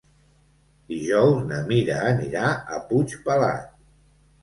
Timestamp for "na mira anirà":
1.53-2.49